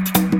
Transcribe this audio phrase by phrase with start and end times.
[0.00, 0.39] para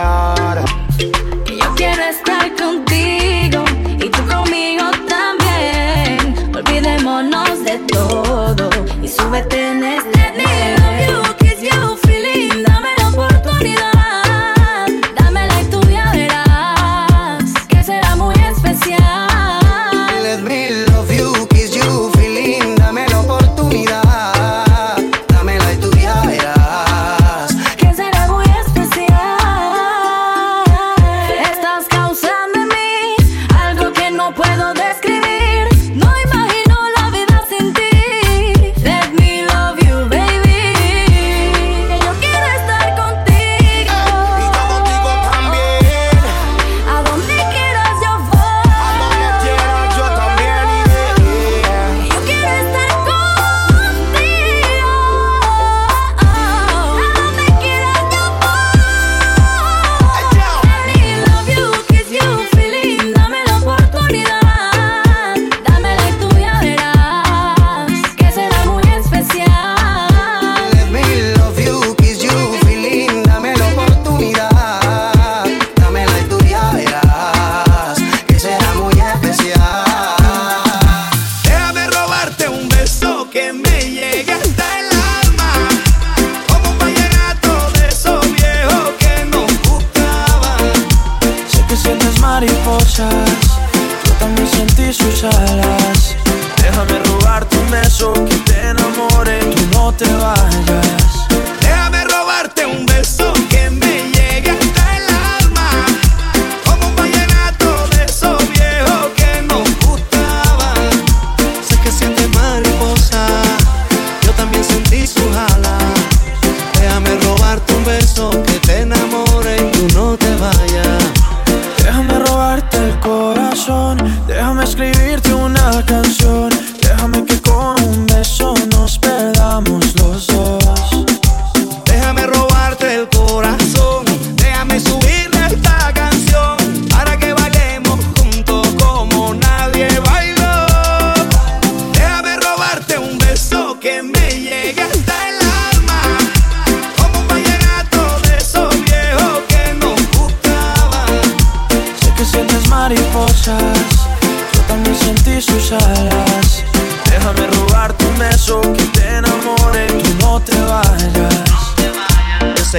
[0.00, 0.39] se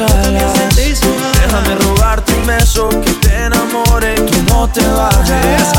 [0.00, 0.52] alas.
[0.76, 5.72] Déjame robarte un beso que te enamore, que no te vayas.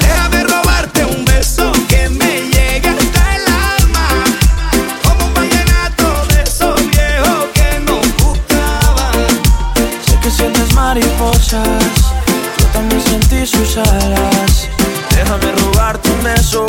[0.00, 4.08] Déjame robarte un beso que me llegue hasta el alma.
[5.02, 9.14] Como un vallenato de esos viejos que nos gustaban.
[10.06, 11.68] Sé que sientes mariposas,
[12.58, 14.68] yo también sentí sus alas.
[15.10, 16.66] Déjame robarte un beso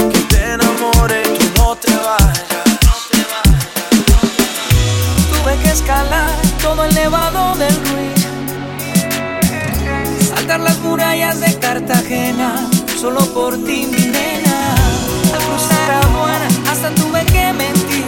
[11.16, 12.68] murallas de Cartagena,
[13.00, 14.76] solo por ti, mi nena.
[15.34, 18.06] Al cruzar aduana, hasta tuve que mentir.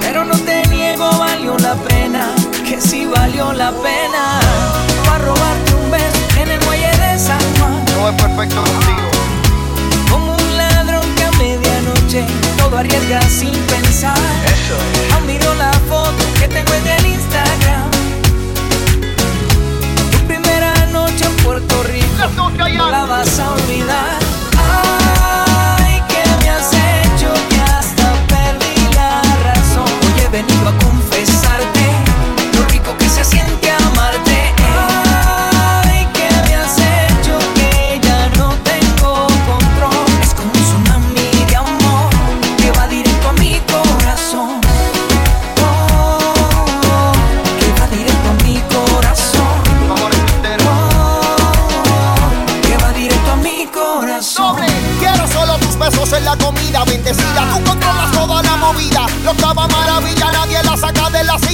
[0.00, 2.34] Pero no te niego, valió la pena,
[2.68, 4.40] que sí valió la pena.
[5.08, 7.84] Va a robarte un beso en el muelle de San Juan.
[7.96, 9.10] No es perfecto contigo.
[10.10, 12.24] Como un ladrón que a medianoche
[12.58, 14.18] todo arriesga sin pensar.
[15.14, 17.33] Aún miro la foto que tengo en el Instagram.
[21.44, 24.23] Puerto Rico, no la vas a olvidar.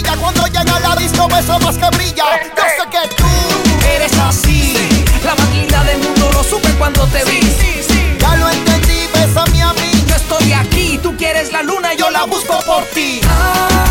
[0.02, 2.24] Cuando llega la disco, beso más que brilla.
[2.56, 3.26] Yo sé que tú
[3.86, 4.74] Eres así,
[5.24, 7.40] la más linda del mundo, lo supe cuando te vi.
[8.18, 10.04] ya lo entendí, bésame a mí.
[10.06, 13.20] Yo estoy aquí, tú quieres la luna, yo la busco por ti.
[13.28, 13.89] Ay,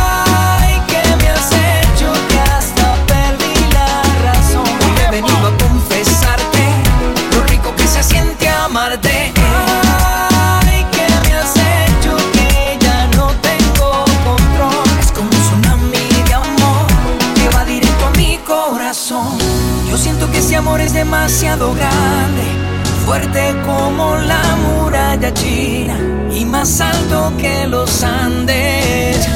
[23.09, 25.97] fuerte como la muralla china
[26.31, 29.27] y más alto que los Andes.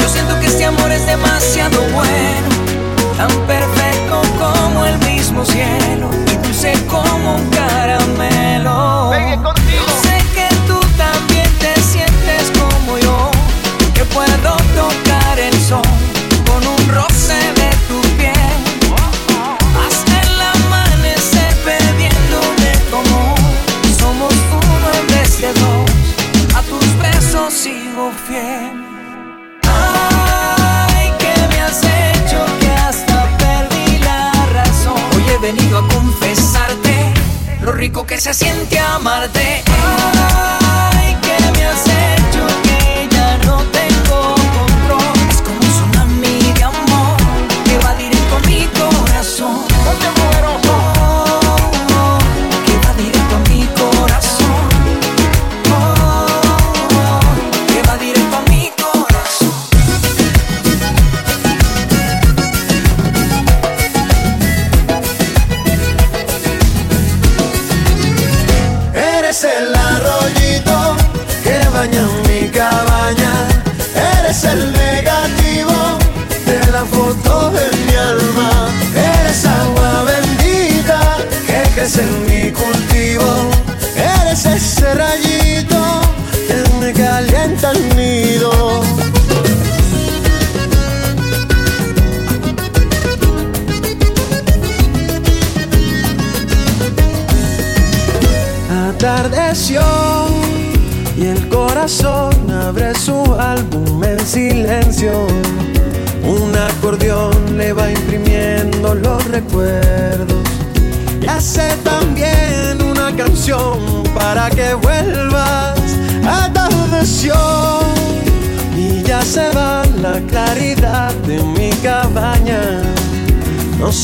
[0.00, 2.48] Yo siento que este amor es demasiado bueno,
[3.16, 9.10] tan perfecto como el mismo cielo y dulce como un caramelo.
[37.92, 39.67] Que se siente amarte.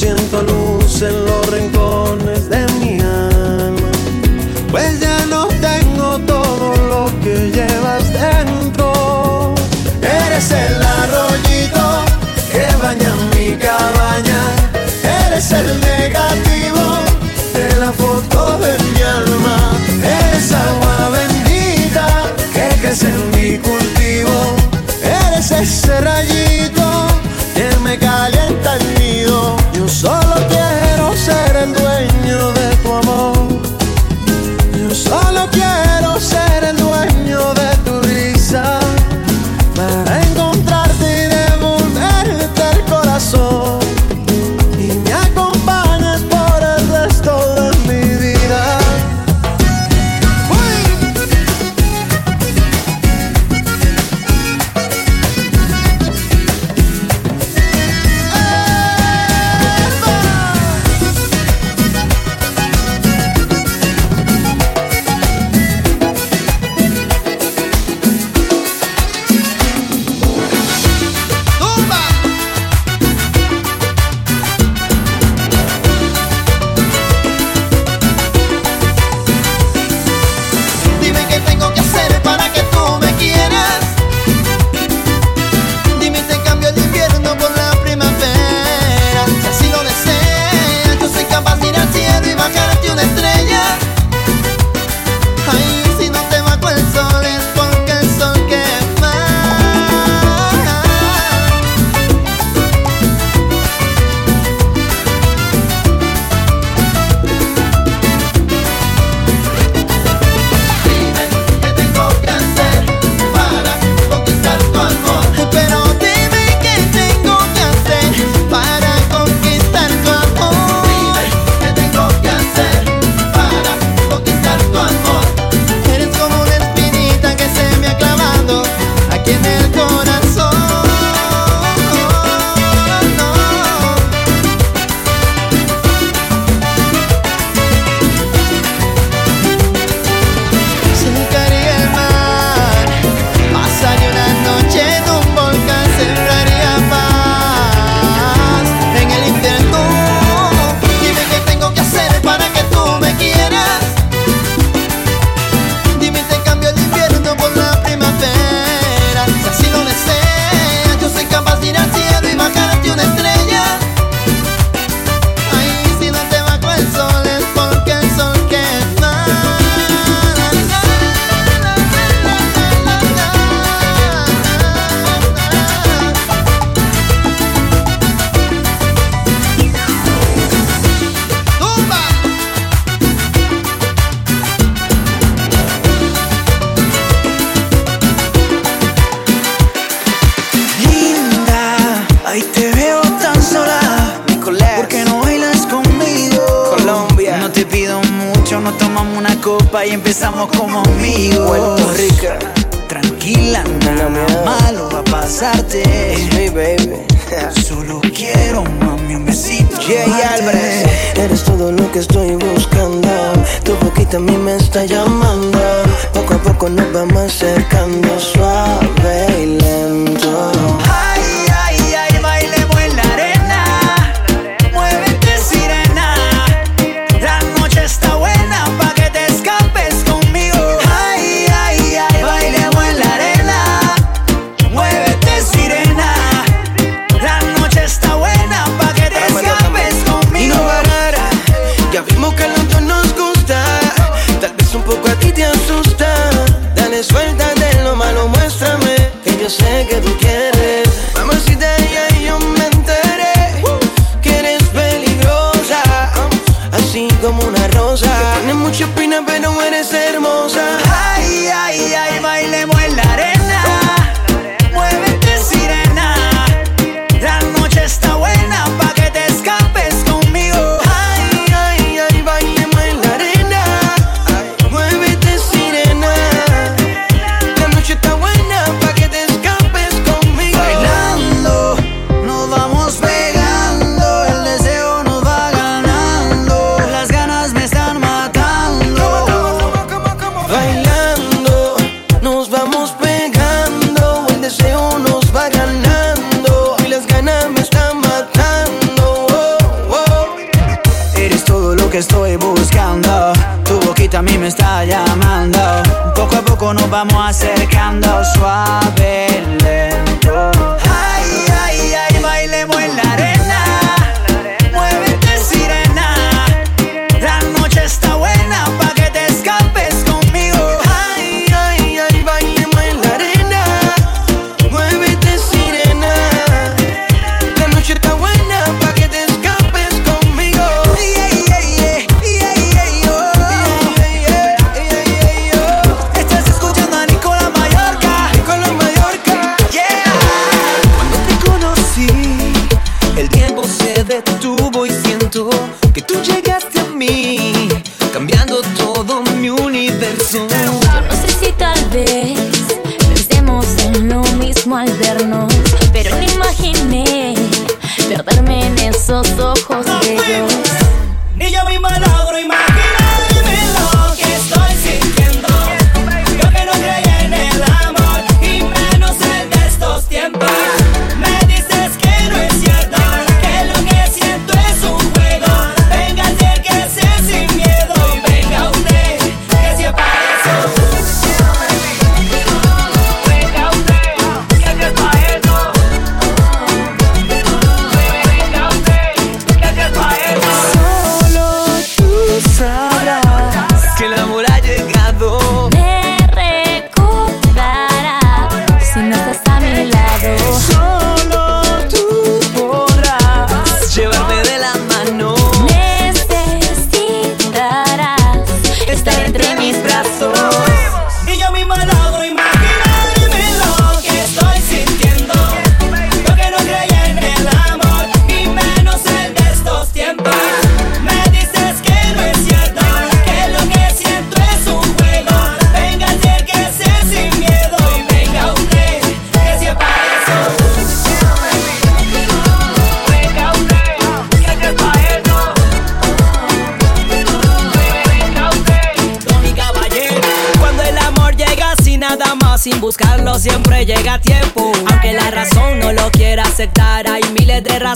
[0.04, 0.63] Siento luz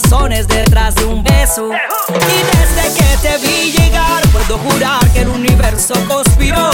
[0.02, 1.70] razones detrás de un beso.
[1.70, 6.70] Y desde que te vi llegar, puedo jurar que el universo conspiró.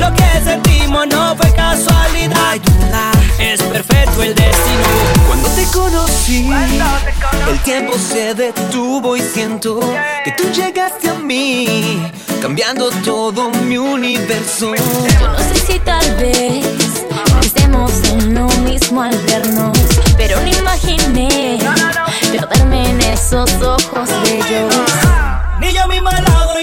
[0.00, 2.56] Lo que sentimos no fue casualidad.
[3.38, 4.84] Es perfecto el destino.
[5.28, 6.50] Cuando te conocí,
[7.48, 9.78] el tiempo se detuvo y siento
[10.24, 12.02] que tú llegaste a mí,
[12.42, 14.74] cambiando todo mi universo.
[15.20, 16.66] Yo no sé si tal vez
[17.42, 19.78] estemos en lo mismo al vernos,
[20.16, 21.58] pero no imaginé
[22.38, 24.68] perderme en esos ojos de.
[25.60, 26.60] Ni yo misma logro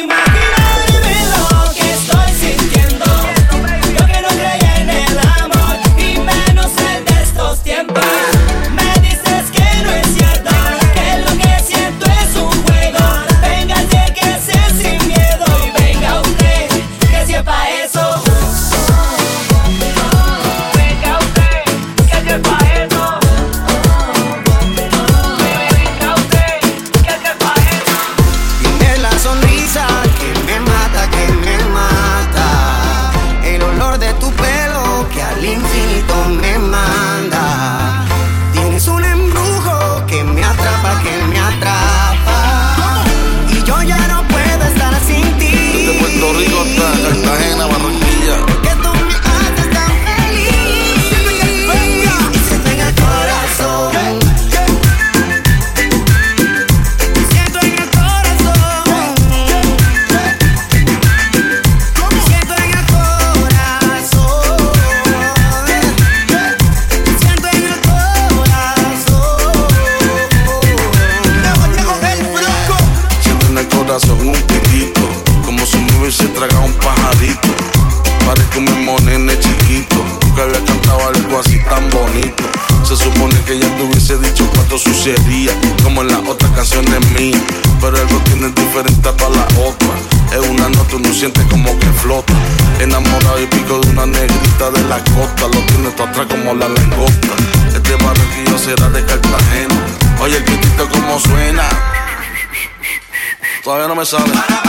[104.03, 104.62] Ramazan.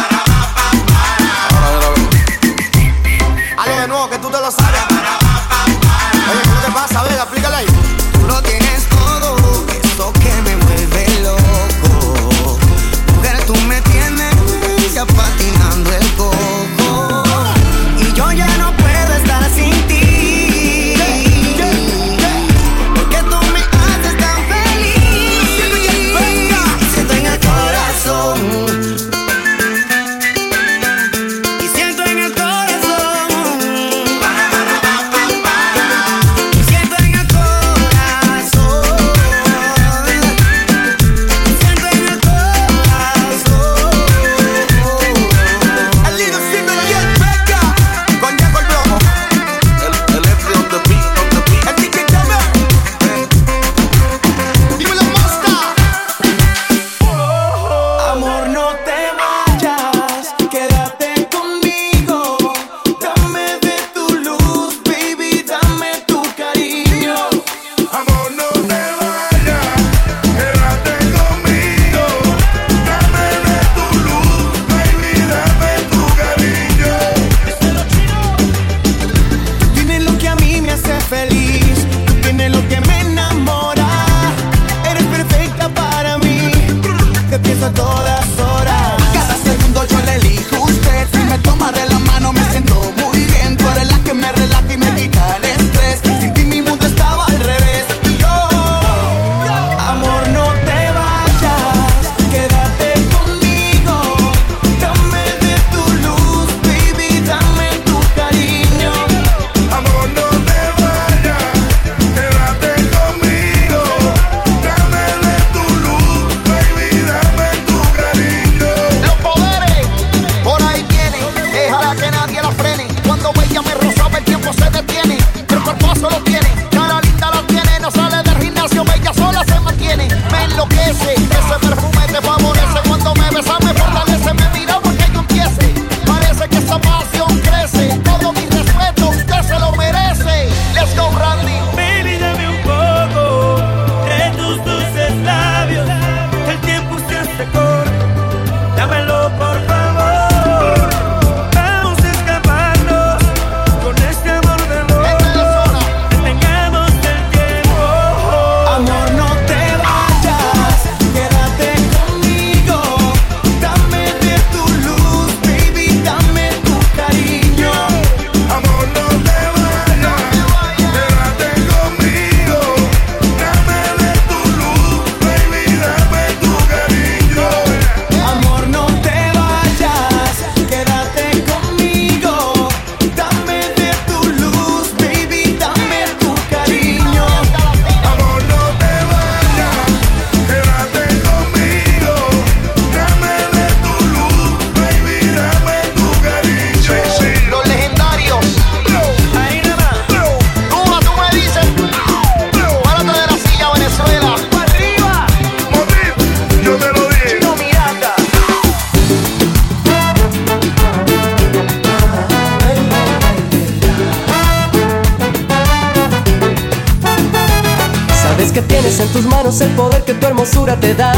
[220.25, 221.13] Tu hermosura te da.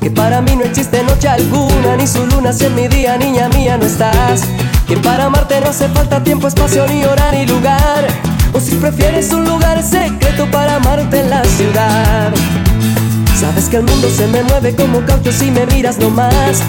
[0.00, 3.48] Que para mí no existe noche alguna, ni su luna si en mi día, niña
[3.48, 4.42] mía, no estás.
[4.86, 8.06] Que para amarte no hace falta tiempo, espacio, ni hora, ni lugar.
[8.52, 12.32] O si prefieres un lugar secreto para amarte en la ciudad.
[13.40, 16.62] Sabes que el mundo se me mueve como caucho si me miras nomás.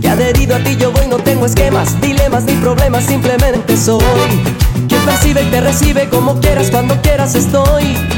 [0.00, 4.02] Que adherido a ti yo voy, no tengo esquemas, dilemas ni problemas, simplemente soy.
[4.88, 8.17] Quien percibe y te recibe como quieras, cuando quieras estoy.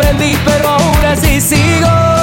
[0.00, 2.19] comprendí, pero aún así sigo.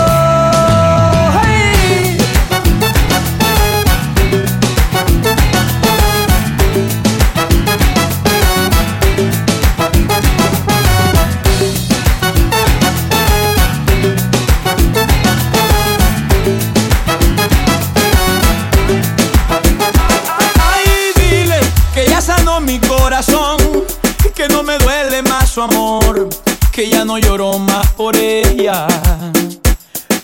[26.78, 28.86] Que ya no lloro más por ella.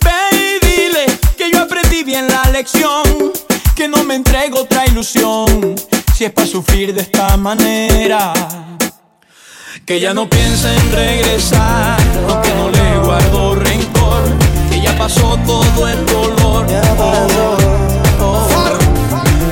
[0.05, 3.01] Ve y dile que yo aprendí bien la lección,
[3.75, 5.73] que no me entrego otra ilusión,
[6.15, 8.33] si es para sufrir de esta manera.
[9.83, 11.97] Que ya no piensa en regresar,
[12.29, 14.21] aunque no le guardo rencor,
[14.69, 16.67] que ya pasó todo el dolor.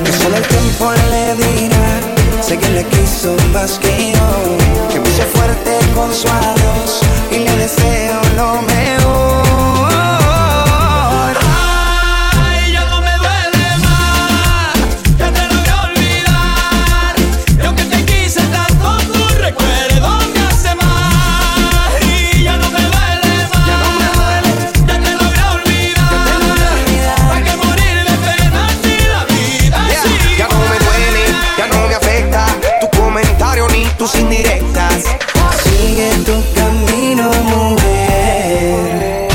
[0.04, 2.00] Que solo el tiempo le dirá
[2.40, 7.00] Sé que le quiso más que yo Hizo fuerte con su adiós
[7.30, 8.82] Y le deseo lo mejor
[12.34, 14.74] Ay, ya no me duele más,
[15.18, 17.14] ya te logré olvidar.
[17.60, 21.92] Y aunque te quise tanto, tu recuerdo me hace mal.
[22.08, 24.50] Y ya no me duele más, ya no me duele,
[24.86, 27.28] ya te logré olvidar.
[27.28, 31.24] ¿Para qué morir de pena si la vida sigue Ya no me duele,
[31.58, 32.46] ya no me afecta
[33.12, 35.04] Tu comentario ni tus indirectas.
[35.62, 39.28] Sigue tu camino, mujer.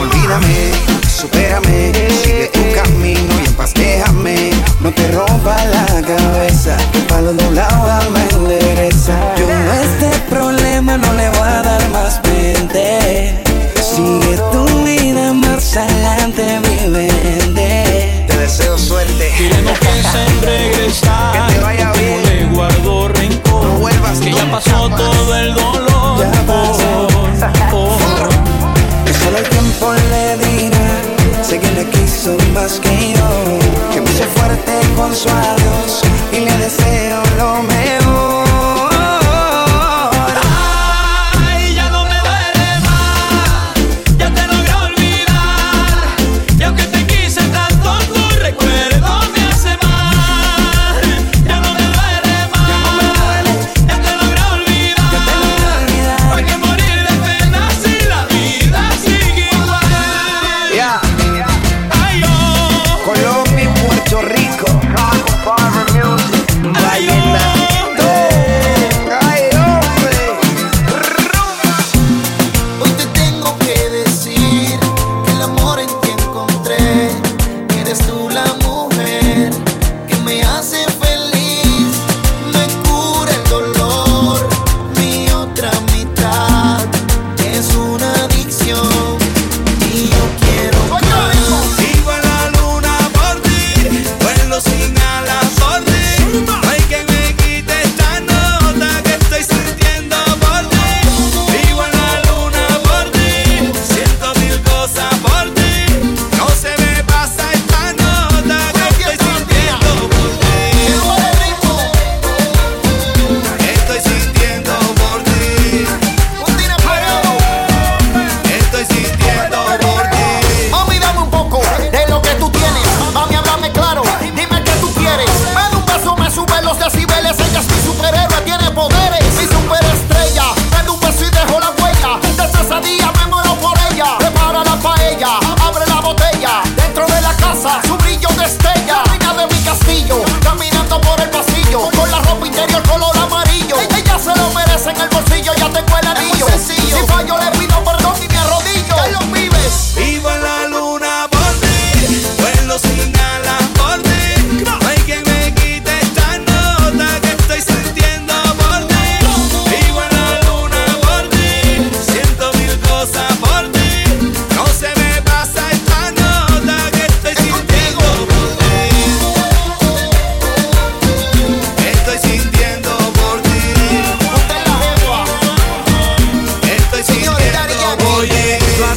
[0.00, 0.72] Olvídame,
[1.06, 1.92] supérame
[2.22, 4.52] Sigue tu camino y en paz déjame.
[4.80, 8.13] No te rompa la cabeza Pa' los dos lados
[24.54, 27.08] pasó todo el dolor Ya pasó.
[27.72, 27.98] Oh.
[29.04, 33.28] Que solo el tiempo le dirá Sé que le quiso más que yo
[33.92, 36.02] Que me hice fuerte con su adiós
[36.32, 38.03] Y le deseo lo mejor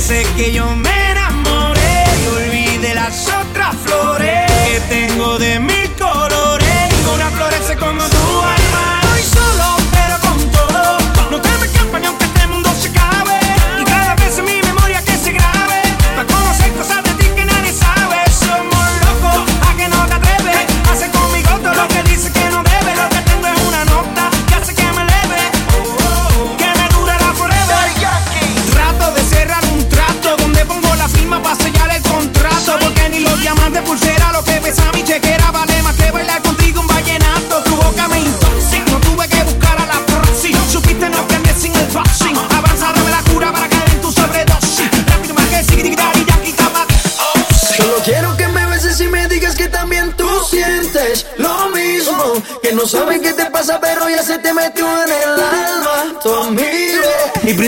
[0.07, 1.06] sé que yo me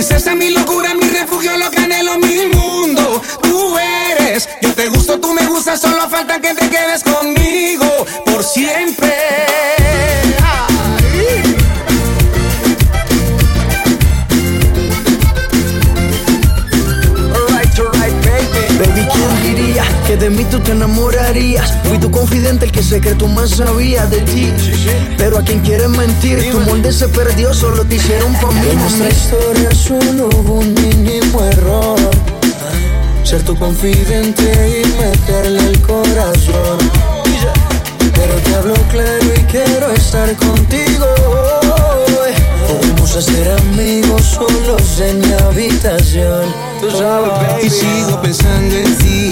[0.09, 3.21] princesa, mi locura, mi refugio, lo que anhelo, mi mundo.
[3.43, 7.18] Tú eres, yo te gusto, tú me gustas, solo falta que te quedes conmigo
[22.19, 24.51] confidente, el que secreto más sabía de ti.
[25.17, 28.69] Pero a quien quieres mentir, tu molde se perdió, solo te hicieron pa' mí.
[28.71, 31.97] En nuestra historia solo hubo un mínimo error.
[33.23, 36.77] Ser tu confidente y meterle el corazón.
[38.13, 41.05] Pero te hablo claro y quiero estar contigo.
[42.67, 46.53] Podemos ser amigos solos en mi habitación.
[46.81, 47.67] Tú sabes, baby.
[47.67, 49.31] Y sigo pensando en ti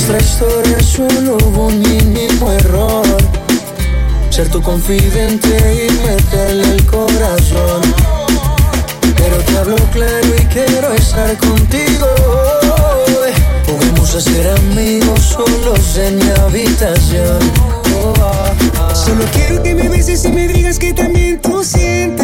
[0.00, 3.04] nuestra historia solo hubo un mínimo error.
[4.30, 7.82] Ser tu confidente y meterle el corazón.
[9.14, 12.06] Pero te hablo claro y quiero estar contigo.
[13.66, 17.38] Podemos ser amigos solos en mi habitación.
[18.02, 18.94] Oh, ah, ah.
[18.94, 22.19] Solo quiero que me beses y me digas que también tú sientes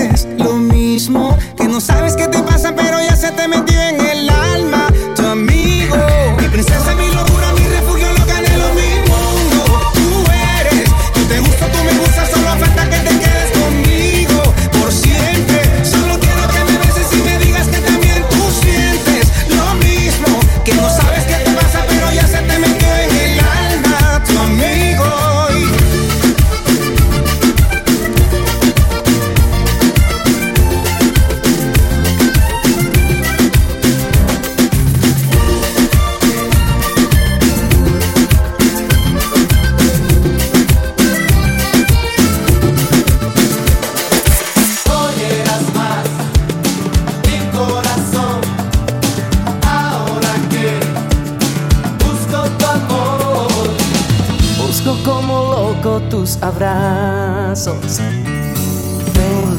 [57.66, 59.58] Ven,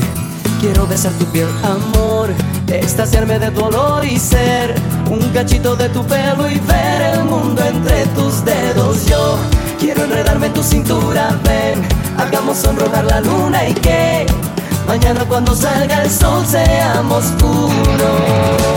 [0.61, 2.29] quiero besar tu piel, amor.
[2.67, 4.75] Extasiarme de tu olor y ser
[5.09, 9.05] un cachito de tu pelo y ver el mundo entre tus dedos.
[9.07, 9.37] Yo
[9.77, 11.85] quiero enredarme en tu cintura, ven,
[12.17, 14.25] hagamos sonrojar la luna y que
[14.87, 18.76] mañana cuando salga el sol seamos uno.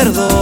[0.00, 0.39] Olimpiadas.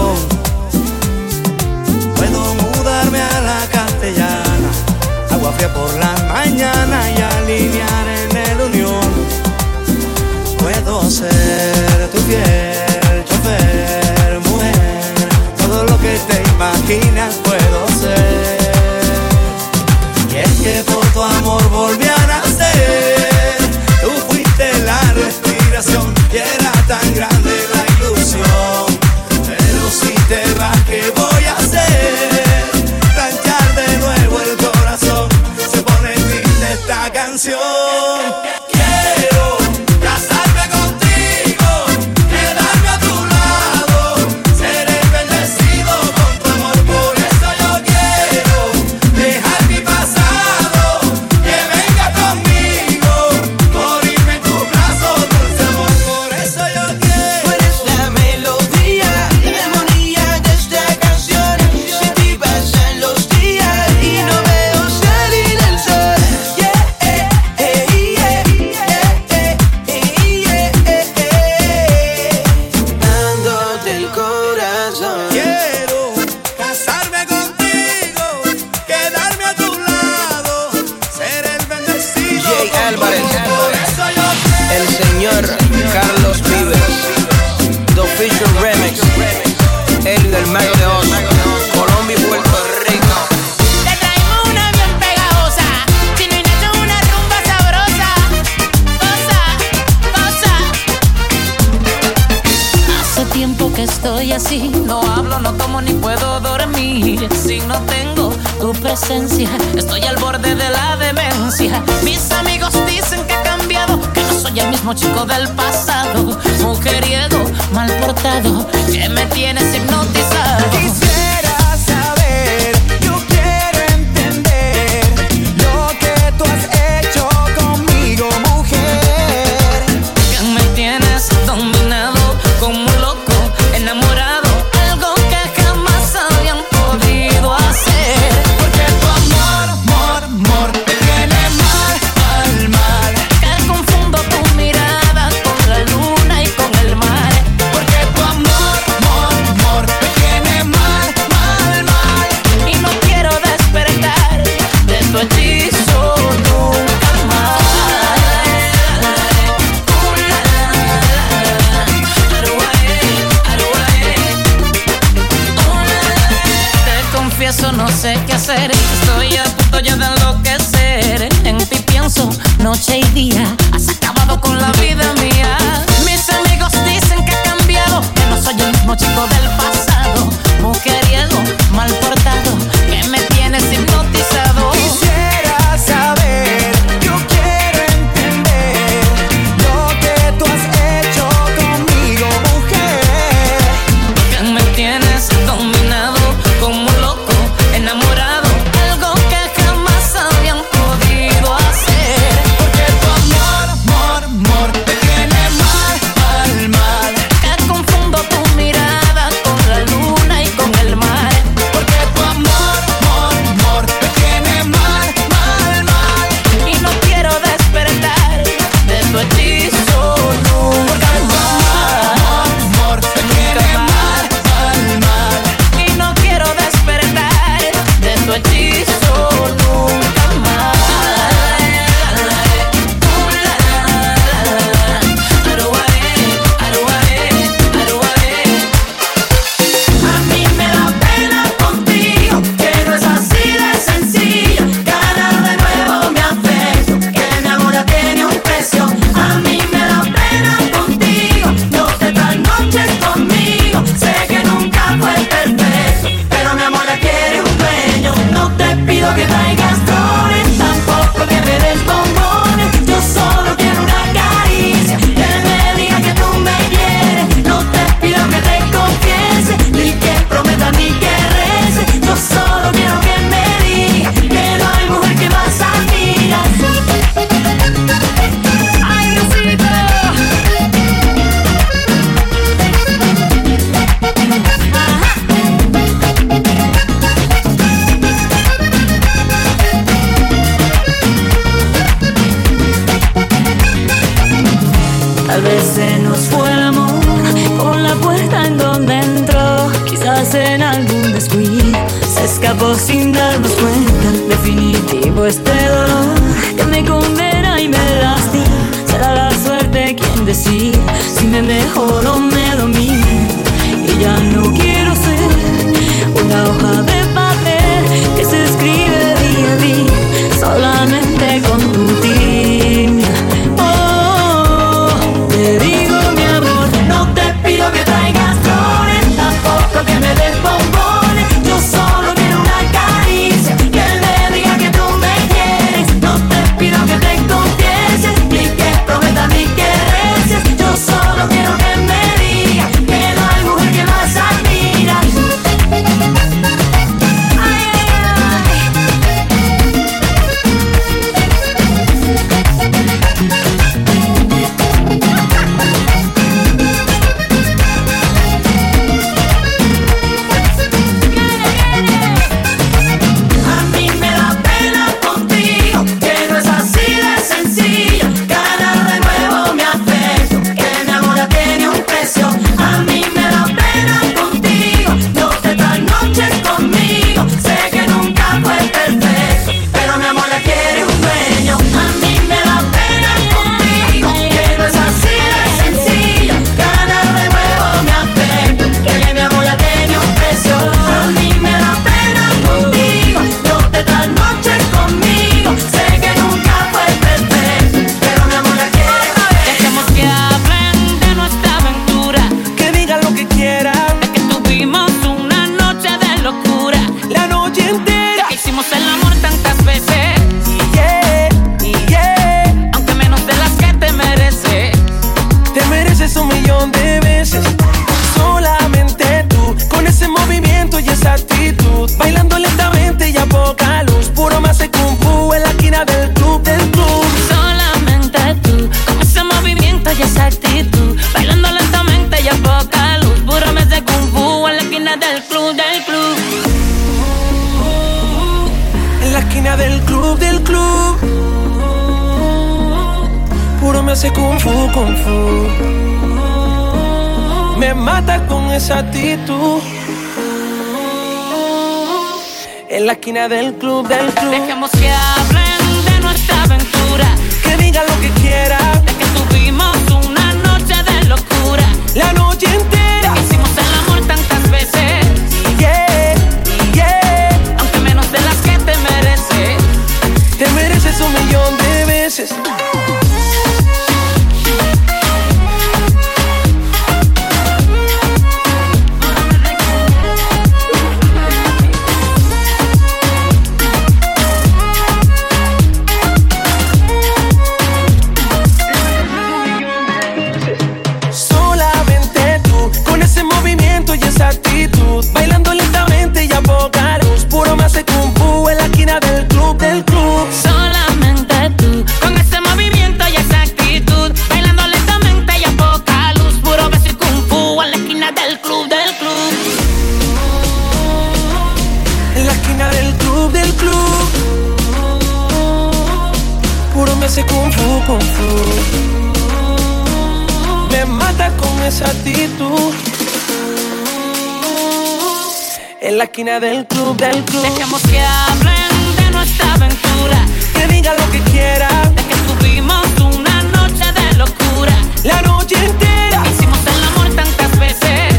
[525.88, 527.42] en la esquina del club, del club.
[527.42, 530.18] Dejemos que hablen de nuestra aventura.
[530.52, 531.94] Que digan lo que quieran.
[531.94, 534.76] De que tuvimos una noche de locura.
[535.04, 536.22] La noche entera.
[536.30, 538.12] Hicimos el amor tantas veces.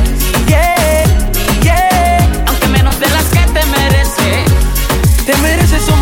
[0.47, 1.03] Yeah,
[1.61, 2.43] yeah.
[2.47, 4.51] Aunque menos de las que te mereces.
[5.27, 5.98] Te mereces un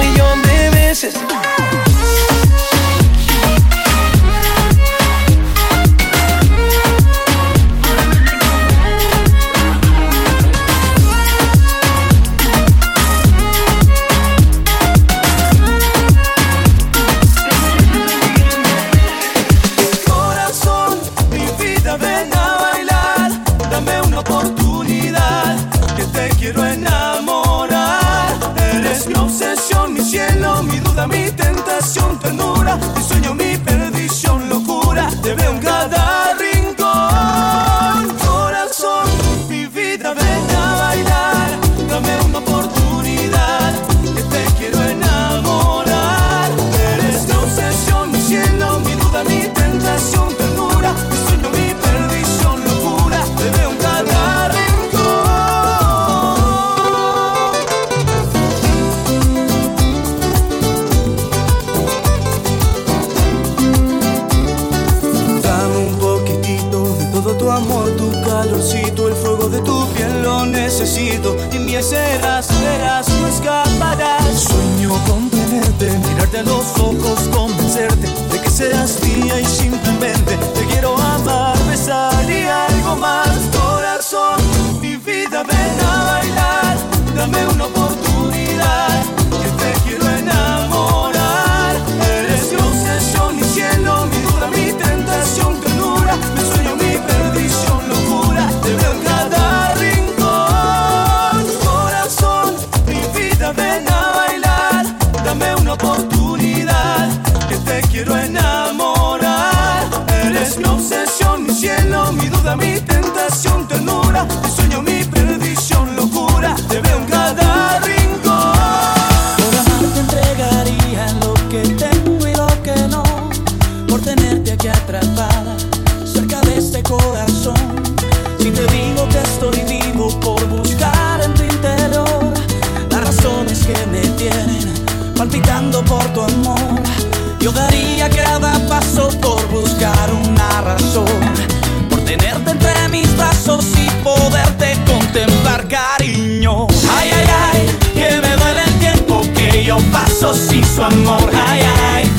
[150.19, 151.29] paso sin su amor.
[151.47, 151.61] Ay,
[151.93, 152.16] ay,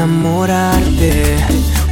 [0.00, 1.36] enamorarte.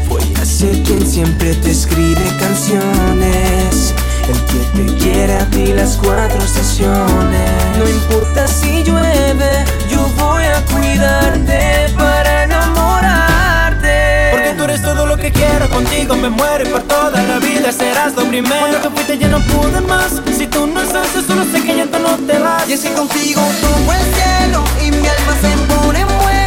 [0.08, 3.94] Voy a ser quien siempre te escribe canciones.
[4.28, 7.50] El que te quiere a ti las cuatro sesiones.
[7.78, 14.30] No importa si llueve, yo voy a cuidarte para enamorarte.
[14.32, 17.70] Porque tú eres todo lo que quiero, contigo me muero y por toda la vida
[17.72, 18.58] serás lo primero.
[18.58, 20.22] Cuando te fuiste ya no pude más.
[20.34, 22.66] Si tú no estás, solo sé que ya no te vas.
[22.70, 26.38] Y es contigo tomo el cielo y mi alma se pone en vuelo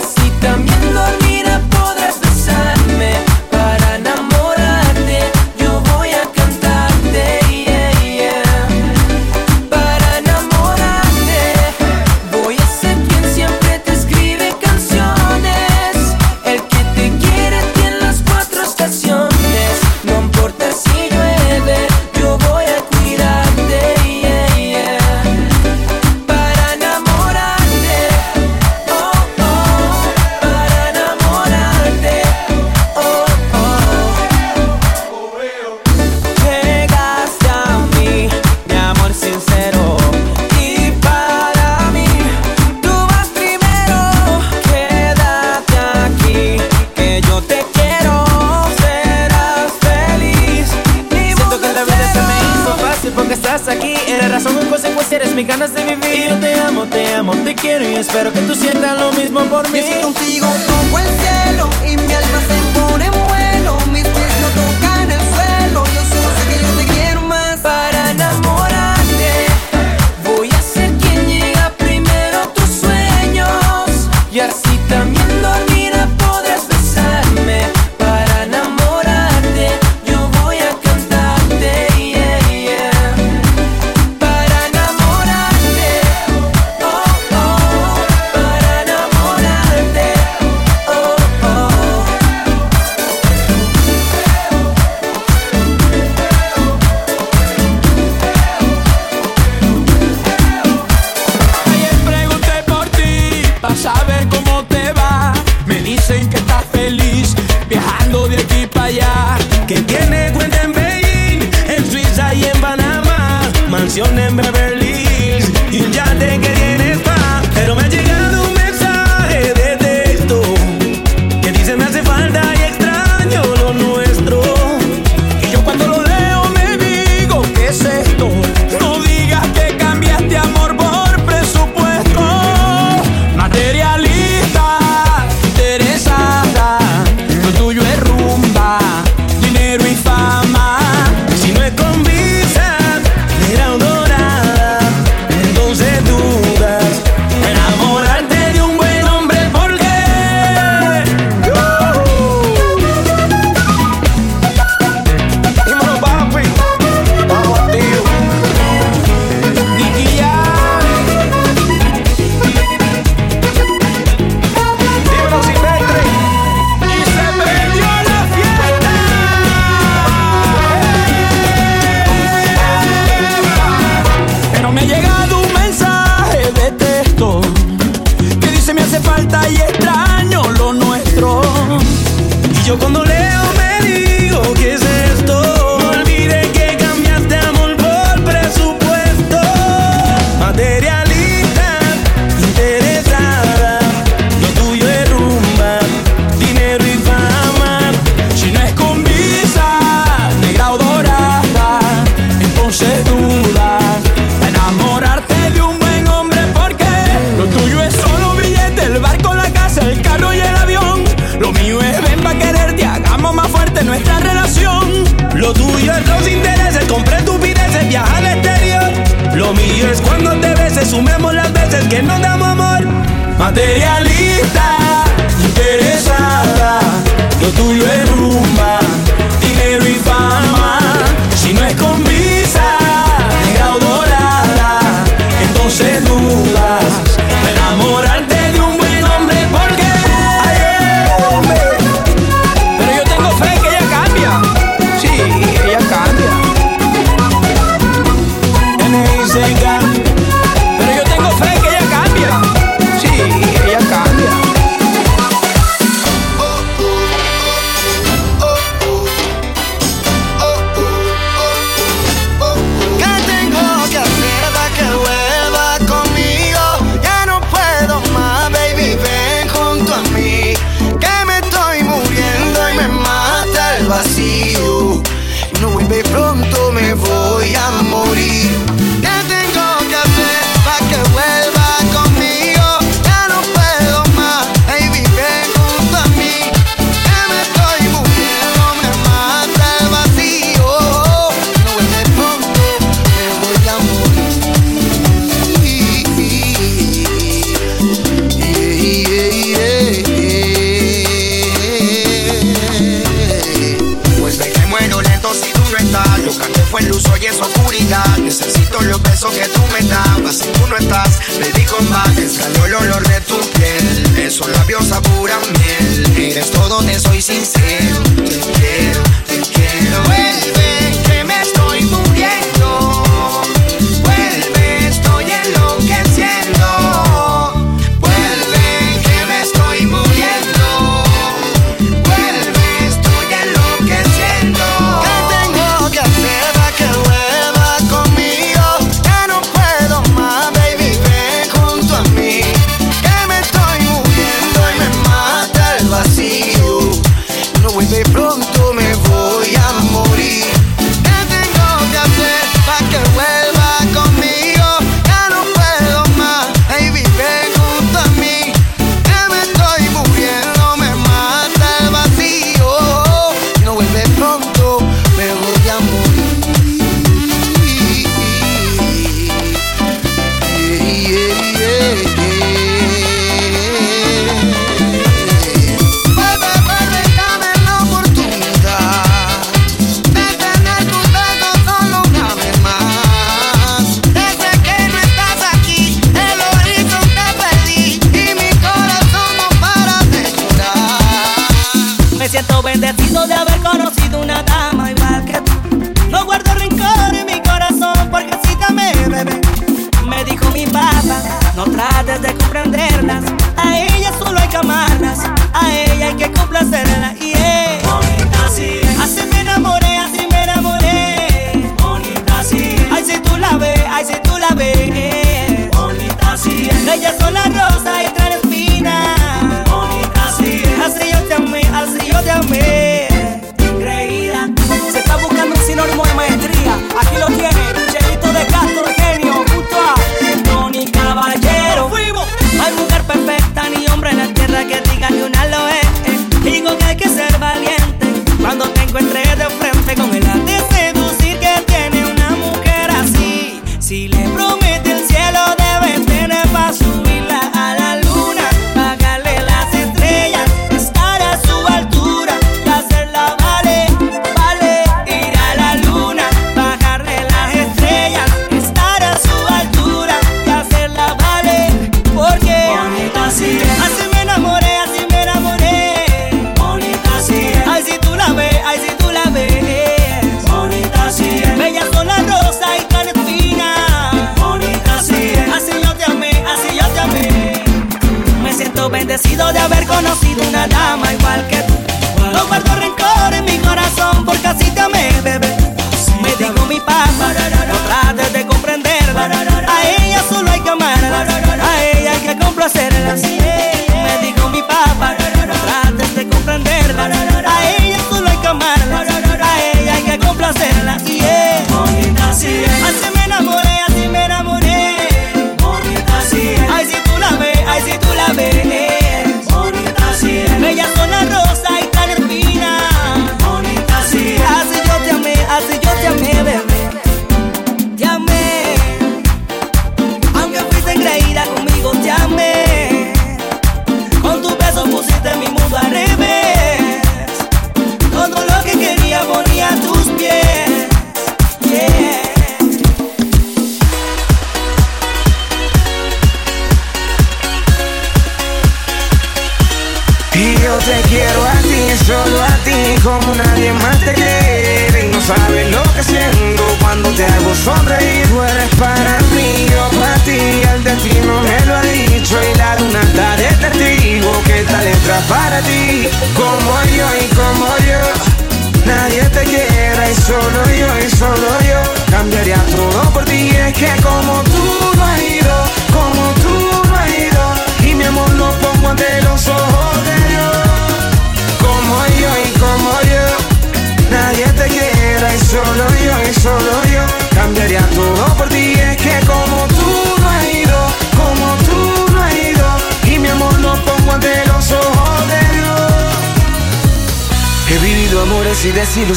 [0.00, 0.15] suelo.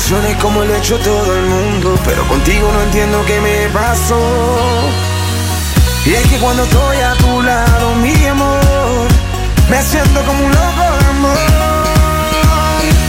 [0.09, 4.19] Desilusiones como lo ha hecho todo el mundo Pero contigo no entiendo qué me pasó.
[6.05, 9.07] Y es que cuando estoy a tu lado, mi amor
[9.69, 11.37] Me siento como un loco de amor.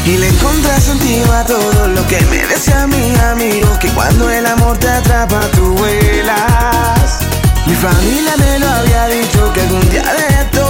[0.07, 4.45] Y le encontré sentido a todo lo que me decía mi amigo Que cuando el
[4.47, 7.21] amor te atrapa tú vuelas.
[7.67, 10.70] Mi familia me lo había dicho que algún día de esto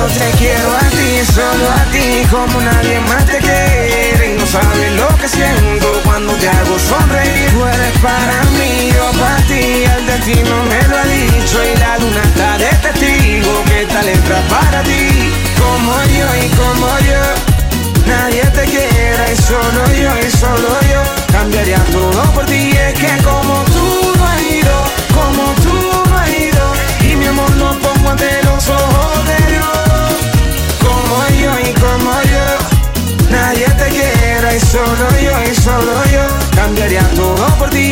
[0.00, 4.32] yo te quiero a ti, solo a ti, como nadie más te quiere.
[4.32, 7.50] Y no sabes lo que siento cuando te hago sonreír.
[7.52, 11.56] Tú eres para mí, yo para ti, el destino me lo ha dicho.
[11.64, 15.32] Y la luna está de testigo que esta letra para ti.
[15.58, 17.22] Como yo y como yo,
[18.06, 19.32] nadie te quiere.
[19.32, 21.02] Y solo yo y solo yo,
[21.32, 22.70] cambiaría todo por ti.
[22.70, 24.76] Es que como tú no has ido,
[25.14, 25.74] como tú
[26.08, 26.64] no has ido.
[27.02, 28.79] Y mi amor lo pongo ante los ojos
[34.50, 36.26] quiera y solo yo y solo yo.
[36.54, 37.89] Cambiaría todo por ti